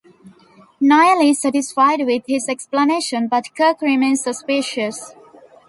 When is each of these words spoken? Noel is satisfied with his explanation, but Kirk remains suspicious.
Noel 0.79 1.21
is 1.21 1.43
satisfied 1.43 1.99
with 2.07 2.23
his 2.27 2.49
explanation, 2.49 3.27
but 3.27 3.55
Kirk 3.55 3.83
remains 3.83 4.23
suspicious. 4.23 5.13